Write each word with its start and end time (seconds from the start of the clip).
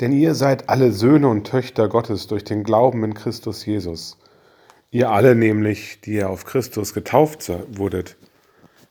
Denn 0.00 0.12
ihr 0.12 0.34
seid 0.34 0.68
alle 0.68 0.92
Söhne 0.92 1.28
und 1.28 1.46
Töchter 1.46 1.88
Gottes 1.88 2.26
durch 2.26 2.44
den 2.44 2.64
Glauben 2.64 3.02
in 3.02 3.14
Christus 3.14 3.64
Jesus. 3.64 4.18
Ihr 4.90 5.10
alle 5.10 5.34
nämlich, 5.34 6.00
die 6.02 6.14
ihr 6.14 6.28
auf 6.28 6.44
Christus 6.44 6.92
getauft 6.92 7.50
wurdet, 7.76 8.16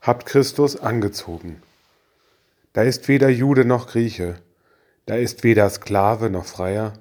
habt 0.00 0.26
Christus 0.26 0.76
angezogen. 0.76 1.62
Da 2.72 2.82
ist 2.82 3.08
weder 3.08 3.28
Jude 3.28 3.64
noch 3.64 3.88
Grieche, 3.88 4.36
da 5.06 5.16
ist 5.16 5.44
weder 5.44 5.68
Sklave 5.68 6.30
noch 6.30 6.44
Freier, 6.44 6.94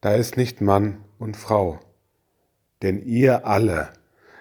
da 0.00 0.14
ist 0.14 0.36
nicht 0.36 0.60
Mann 0.60 1.02
und 1.18 1.36
Frau. 1.36 1.80
Denn 2.82 3.04
ihr 3.04 3.46
alle 3.46 3.92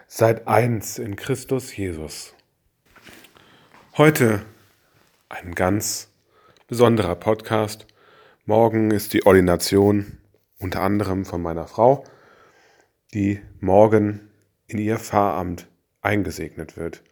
seid 0.07 0.47
eins 0.47 0.99
in 0.99 1.15
Christus 1.15 1.75
Jesus. 1.75 2.33
Heute 3.97 4.41
ein 5.29 5.55
ganz 5.55 6.09
besonderer 6.67 7.15
Podcast 7.15 7.87
Morgen 8.45 8.89
ist 8.89 9.13
die 9.13 9.23
Ordination 9.27 10.17
unter 10.57 10.81
anderem 10.81 11.25
von 11.25 11.43
meiner 11.43 11.67
Frau, 11.67 12.03
die 13.13 13.39
morgen 13.59 14.31
in 14.65 14.79
ihr 14.79 14.97
Pfarramt 14.97 15.67
eingesegnet 16.01 16.75
wird. 16.75 17.03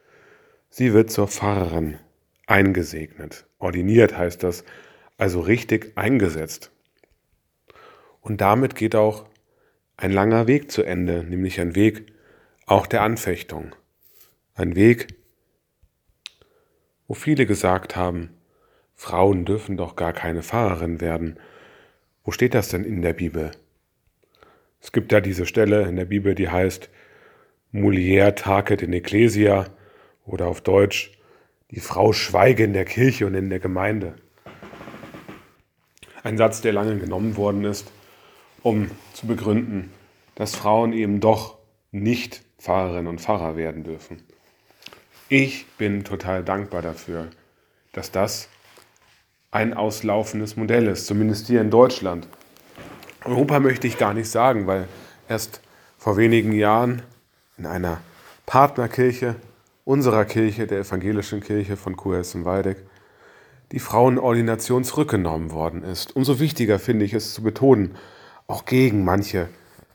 Sie 0.69 0.91
wird 0.91 1.11
zur 1.11 1.27
Pfarrerin 1.27 1.99
eingesegnet. 2.47 3.45
Ordiniert 3.59 4.17
heißt 4.17 4.41
das, 4.41 4.63
also 5.17 5.41
richtig 5.41 5.91
eingesetzt. 5.95 6.71
Und 8.21 8.41
damit 8.41 8.73
geht 8.73 8.95
auch 8.95 9.29
ein 9.97 10.11
langer 10.11 10.47
Weg 10.47 10.71
zu 10.71 10.81
Ende, 10.81 11.23
nämlich 11.23 11.61
ein 11.61 11.75
Weg 11.75 12.11
auch 12.65 12.87
der 12.87 13.03
Anfechtung. 13.03 13.75
Ein 14.55 14.75
Weg, 14.75 15.07
wo 17.07 17.13
viele 17.13 17.45
gesagt 17.45 17.95
haben, 17.95 18.31
Frauen 18.99 19.45
dürfen 19.45 19.77
doch 19.77 19.95
gar 19.95 20.11
keine 20.11 20.43
Pfarrerin 20.43 20.99
werden. 20.99 21.39
Wo 22.25 22.31
steht 22.31 22.53
das 22.53 22.67
denn 22.67 22.83
in 22.83 23.01
der 23.01 23.13
Bibel? 23.13 23.51
Es 24.81 24.91
gibt 24.91 25.13
ja 25.13 25.21
diese 25.21 25.45
Stelle 25.45 25.83
in 25.83 25.95
der 25.95 26.03
Bibel, 26.03 26.35
die 26.35 26.49
heißt 26.49 26.89
Mulier 27.71 28.35
tacet 28.35 28.81
in 28.81 28.91
Ecclesia 28.91 29.67
oder 30.25 30.47
auf 30.47 30.59
Deutsch 30.59 31.17
die 31.71 31.79
Frau 31.79 32.11
schweige 32.11 32.65
in 32.65 32.73
der 32.73 32.83
Kirche 32.83 33.25
und 33.25 33.35
in 33.35 33.49
der 33.49 33.59
Gemeinde. 33.59 34.15
Ein 36.21 36.37
Satz, 36.37 36.59
der 36.59 36.73
lange 36.73 36.97
genommen 36.97 37.37
worden 37.37 37.63
ist, 37.63 37.89
um 38.63 38.91
zu 39.13 39.27
begründen, 39.27 39.93
dass 40.35 40.57
Frauen 40.57 40.91
eben 40.91 41.21
doch 41.21 41.57
nicht 41.93 42.43
Pfarrerinnen 42.59 43.07
und 43.07 43.21
Pfarrer 43.21 43.55
werden 43.55 43.85
dürfen. 43.85 44.23
Ich 45.29 45.67
bin 45.77 46.03
total 46.03 46.43
dankbar 46.43 46.81
dafür, 46.81 47.29
dass 47.93 48.11
das 48.11 48.49
ein 49.51 49.73
auslaufendes 49.73 50.57
Modell 50.57 50.87
ist, 50.87 51.07
zumindest 51.07 51.47
hier 51.47 51.61
in 51.61 51.71
Deutschland. 51.71 52.27
Europa 53.25 53.59
möchte 53.59 53.87
ich 53.87 53.97
gar 53.97 54.13
nicht 54.13 54.29
sagen, 54.29 54.67
weil 54.67 54.87
erst 55.27 55.61
vor 55.97 56.17
wenigen 56.17 56.53
Jahren 56.53 57.01
in 57.57 57.65
einer 57.65 57.99
Partnerkirche 58.45 59.35
unserer 59.85 60.25
Kirche, 60.25 60.67
der 60.67 60.79
evangelischen 60.79 61.41
Kirche 61.41 61.75
von 61.75 61.95
Kurhessen-Waldeck, 61.95 62.77
die 63.71 63.79
Frauenordination 63.79 64.83
zurückgenommen 64.83 65.51
worden 65.51 65.83
ist. 65.83 66.15
Umso 66.15 66.39
wichtiger 66.39 66.79
finde 66.79 67.05
ich 67.05 67.13
es 67.13 67.33
zu 67.33 67.43
betonen, 67.43 67.95
auch 68.47 68.65
gegen 68.65 69.03
manche 69.03 69.49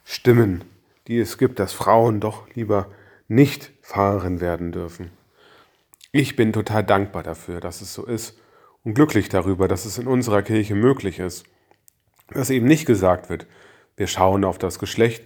Stimmen, 0.04 0.64
die 1.08 1.18
es 1.18 1.38
gibt, 1.38 1.58
dass 1.58 1.72
Frauen 1.72 2.20
doch 2.20 2.46
lieber 2.54 2.88
nicht 3.28 3.72
Pfarrerin 3.82 4.40
werden 4.40 4.72
dürfen. 4.72 5.10
Ich 6.12 6.36
bin 6.36 6.52
total 6.52 6.84
dankbar 6.84 7.22
dafür, 7.22 7.60
dass 7.60 7.80
es 7.80 7.94
so 7.94 8.04
ist 8.04 8.38
und 8.84 8.94
glücklich 8.94 9.28
darüber, 9.28 9.66
dass 9.66 9.86
es 9.86 9.98
in 9.98 10.06
unserer 10.06 10.42
Kirche 10.42 10.74
möglich 10.74 11.18
ist, 11.18 11.44
dass 12.28 12.50
eben 12.50 12.66
nicht 12.66 12.86
gesagt 12.86 13.28
wird, 13.30 13.46
wir 13.96 14.06
schauen 14.06 14.44
auf 14.44 14.58
das 14.58 14.78
Geschlecht, 14.78 15.24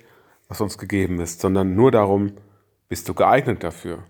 was 0.48 0.60
uns 0.60 0.78
gegeben 0.78 1.20
ist, 1.20 1.40
sondern 1.40 1.74
nur 1.74 1.90
darum, 1.90 2.32
bist 2.88 3.08
du 3.08 3.14
geeignet 3.14 3.62
dafür? 3.62 4.04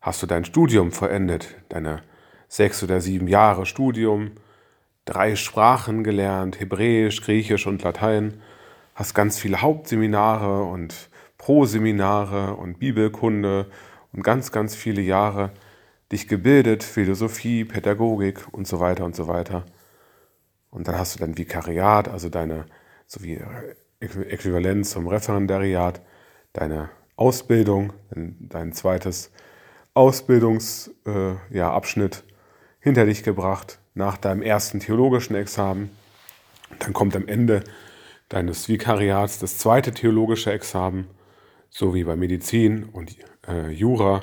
Hast 0.00 0.22
du 0.22 0.26
dein 0.26 0.44
Studium 0.44 0.92
verendet, 0.92 1.56
deine 1.68 2.02
sechs 2.48 2.82
oder 2.82 3.00
sieben 3.00 3.28
Jahre 3.28 3.66
Studium, 3.66 4.32
drei 5.04 5.36
Sprachen 5.36 6.04
gelernt, 6.04 6.60
Hebräisch, 6.60 7.22
Griechisch 7.22 7.66
und 7.66 7.82
Latein, 7.82 8.40
hast 8.94 9.14
ganz 9.14 9.38
viele 9.38 9.60
Hauptseminare 9.60 10.64
und 10.64 11.10
Proseminare 11.38 12.54
und 12.54 12.78
Bibelkunde 12.78 13.66
und 14.12 14.22
ganz, 14.22 14.52
ganz 14.52 14.74
viele 14.74 15.02
Jahre 15.02 15.52
dich 16.12 16.28
gebildet, 16.28 16.84
Philosophie, 16.84 17.64
Pädagogik 17.64 18.52
und 18.52 18.66
so 18.66 18.80
weiter 18.80 19.04
und 19.04 19.16
so 19.16 19.28
weiter. 19.28 19.64
Und 20.70 20.88
dann 20.88 20.98
hast 20.98 21.14
du 21.14 21.18
dein 21.18 21.38
Vikariat, 21.38 22.08
also 22.08 22.28
deine, 22.28 22.66
so 23.06 23.22
wie 23.22 23.40
Äquivalenz 24.00 24.90
zum 24.90 25.08
Referendariat, 25.08 26.00
deine 26.52 26.90
Ausbildung, 27.16 27.92
dein 28.10 28.72
zweites 28.72 29.30
Ausbildungsabschnitt 29.94 31.06
äh, 31.06 31.56
ja, 31.56 31.80
hinter 32.80 33.06
dich 33.06 33.22
gebracht 33.22 33.78
nach 33.94 34.18
deinem 34.18 34.42
ersten 34.42 34.80
theologischen 34.80 35.34
Examen. 35.34 35.90
Dann 36.78 36.92
kommt 36.92 37.16
am 37.16 37.26
Ende 37.26 37.64
deines 38.28 38.68
Vikariats 38.68 39.38
das 39.38 39.56
zweite 39.58 39.92
theologische 39.92 40.52
Examen, 40.52 41.08
so 41.70 41.94
wie 41.94 42.04
bei 42.04 42.16
Medizin 42.16 42.84
und 42.84 43.16
äh, 43.48 43.70
Jura 43.70 44.22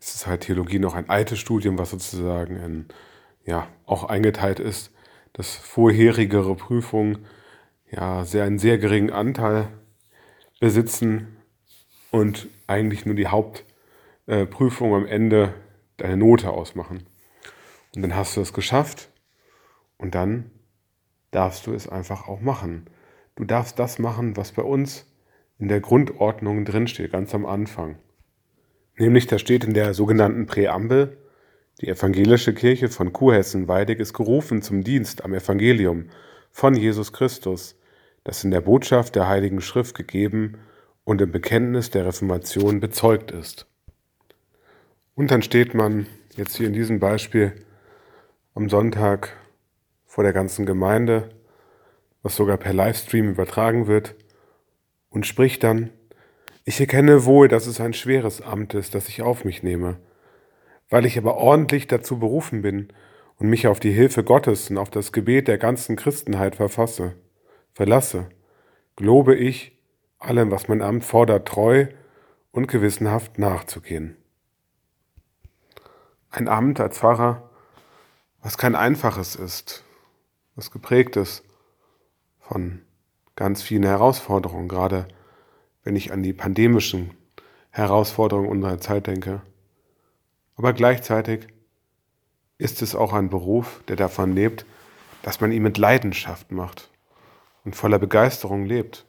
es 0.00 0.14
ist 0.14 0.26
halt 0.26 0.42
Theologie 0.42 0.78
noch 0.78 0.94
ein 0.94 1.08
altes 1.08 1.38
Studium, 1.38 1.78
was 1.78 1.90
sozusagen 1.90 2.56
in, 2.56 2.86
ja, 3.44 3.68
auch 3.86 4.04
eingeteilt 4.04 4.58
ist, 4.58 4.92
dass 5.32 5.54
vorherigere 5.54 6.54
Prüfungen 6.54 7.26
ja 7.90 8.24
sehr 8.24 8.44
einen 8.44 8.58
sehr 8.58 8.78
geringen 8.78 9.10
Anteil 9.10 9.68
besitzen 10.58 11.36
und 12.10 12.48
eigentlich 12.66 13.06
nur 13.06 13.14
die 13.14 13.28
Hauptprüfung 13.28 14.92
äh, 14.92 14.94
am 14.94 15.06
Ende 15.06 15.54
deine 15.96 16.16
Note 16.16 16.50
ausmachen. 16.50 17.06
Und 17.94 18.02
dann 18.02 18.14
hast 18.14 18.36
du 18.36 18.40
es 18.40 18.52
geschafft 18.52 19.10
und 19.98 20.14
dann 20.14 20.50
darfst 21.30 21.66
du 21.66 21.72
es 21.72 21.88
einfach 21.88 22.26
auch 22.26 22.40
machen. 22.40 22.86
Du 23.36 23.44
darfst 23.44 23.78
das 23.78 23.98
machen, 23.98 24.36
was 24.36 24.52
bei 24.52 24.62
uns 24.62 25.06
in 25.58 25.68
der 25.68 25.80
Grundordnung 25.80 26.64
drinsteht, 26.64 27.12
ganz 27.12 27.34
am 27.34 27.46
Anfang. 27.46 27.96
Nämlich, 29.00 29.26
da 29.26 29.38
steht 29.38 29.64
in 29.64 29.72
der 29.72 29.94
sogenannten 29.94 30.44
Präambel, 30.44 31.16
die 31.80 31.88
evangelische 31.88 32.52
Kirche 32.52 32.90
von 32.90 33.14
Kurhessen-Weidig 33.14 33.98
ist 33.98 34.12
gerufen 34.12 34.60
zum 34.60 34.84
Dienst 34.84 35.24
am 35.24 35.32
Evangelium 35.32 36.10
von 36.50 36.74
Jesus 36.74 37.10
Christus, 37.10 37.78
das 38.24 38.44
in 38.44 38.50
der 38.50 38.60
Botschaft 38.60 39.16
der 39.16 39.26
Heiligen 39.26 39.62
Schrift 39.62 39.94
gegeben 39.94 40.58
und 41.04 41.22
im 41.22 41.32
Bekenntnis 41.32 41.88
der 41.88 42.04
Reformation 42.04 42.80
bezeugt 42.80 43.30
ist. 43.30 43.66
Und 45.14 45.30
dann 45.30 45.40
steht 45.40 45.72
man 45.72 46.06
jetzt 46.36 46.56
hier 46.56 46.66
in 46.66 46.74
diesem 46.74 47.00
Beispiel 47.00 47.54
am 48.52 48.68
Sonntag 48.68 49.34
vor 50.04 50.24
der 50.24 50.34
ganzen 50.34 50.66
Gemeinde, 50.66 51.30
was 52.22 52.36
sogar 52.36 52.58
per 52.58 52.74
Livestream 52.74 53.30
übertragen 53.30 53.86
wird, 53.86 54.14
und 55.08 55.26
spricht 55.26 55.64
dann 55.64 55.88
ich 56.64 56.80
erkenne 56.80 57.24
wohl, 57.24 57.48
dass 57.48 57.66
es 57.66 57.80
ein 57.80 57.94
schweres 57.94 58.42
Amt 58.42 58.74
ist, 58.74 58.94
das 58.94 59.08
ich 59.08 59.22
auf 59.22 59.44
mich 59.44 59.62
nehme. 59.62 59.98
Weil 60.88 61.06
ich 61.06 61.16
aber 61.16 61.36
ordentlich 61.36 61.86
dazu 61.86 62.18
berufen 62.18 62.62
bin 62.62 62.92
und 63.36 63.48
mich 63.48 63.66
auf 63.66 63.80
die 63.80 63.92
Hilfe 63.92 64.24
Gottes 64.24 64.70
und 64.70 64.78
auf 64.78 64.90
das 64.90 65.12
Gebet 65.12 65.48
der 65.48 65.58
ganzen 65.58 65.96
Christenheit 65.96 66.56
verfasse, 66.56 67.14
verlasse, 67.72 68.28
gelobe 68.96 69.34
ich, 69.34 69.78
allem, 70.18 70.50
was 70.50 70.68
mein 70.68 70.82
Amt 70.82 71.04
fordert, 71.04 71.48
treu 71.48 71.86
und 72.50 72.66
gewissenhaft 72.66 73.38
nachzugehen. 73.38 74.16
Ein 76.30 76.48
Amt 76.48 76.80
als 76.80 76.98
Pfarrer, 76.98 77.50
was 78.42 78.58
kein 78.58 78.74
einfaches 78.74 79.36
ist, 79.36 79.84
was 80.54 80.70
geprägt 80.70 81.16
ist 81.16 81.44
von 82.38 82.82
ganz 83.36 83.62
vielen 83.62 83.84
Herausforderungen, 83.84 84.68
gerade 84.68 85.08
wenn 85.84 85.96
ich 85.96 86.12
an 86.12 86.22
die 86.22 86.32
pandemischen 86.32 87.10
Herausforderungen 87.70 88.48
unserer 88.48 88.80
Zeit 88.80 89.06
denke. 89.06 89.42
Aber 90.56 90.72
gleichzeitig 90.72 91.48
ist 92.58 92.82
es 92.82 92.94
auch 92.94 93.12
ein 93.12 93.30
Beruf, 93.30 93.82
der 93.88 93.96
davon 93.96 94.34
lebt, 94.34 94.66
dass 95.22 95.40
man 95.40 95.52
ihn 95.52 95.62
mit 95.62 95.78
Leidenschaft 95.78 96.52
macht 96.52 96.90
und 97.64 97.76
voller 97.76 97.98
Begeisterung 97.98 98.64
lebt. 98.66 99.06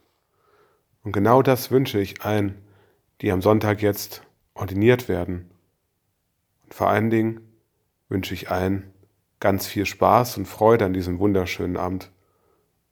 Und 1.02 1.12
genau 1.12 1.42
das 1.42 1.70
wünsche 1.70 2.00
ich 2.00 2.22
allen, 2.22 2.62
die 3.20 3.30
am 3.30 3.42
Sonntag 3.42 3.82
jetzt 3.82 4.22
ordiniert 4.54 5.08
werden. 5.08 5.50
Und 6.64 6.74
vor 6.74 6.88
allen 6.88 7.10
Dingen 7.10 7.40
wünsche 8.08 8.34
ich 8.34 8.50
allen 8.50 8.92
ganz 9.40 9.66
viel 9.66 9.86
Spaß 9.86 10.36
und 10.38 10.46
Freude 10.46 10.84
an 10.84 10.92
diesem 10.92 11.18
wunderschönen 11.18 11.76
Amt, 11.76 12.10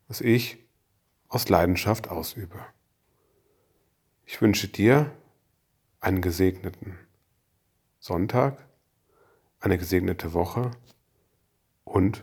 was 0.09 0.21
ich 0.21 0.59
aus 1.29 1.49
Leidenschaft 1.49 2.09
ausübe. 2.09 2.59
Ich 4.33 4.41
wünsche 4.41 4.69
dir 4.69 5.11
einen 5.99 6.23
gesegneten 6.23 6.97
Sonntag, 7.99 8.65
eine 9.59 9.77
gesegnete 9.77 10.35
Woche 10.35 10.71
und 11.83 12.23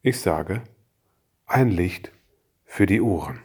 ich 0.00 0.20
sage 0.20 0.62
ein 1.46 1.68
Licht 1.68 2.12
für 2.64 2.86
die 2.86 3.00
Ohren. 3.00 3.40